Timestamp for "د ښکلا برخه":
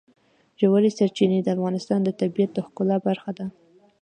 2.53-3.31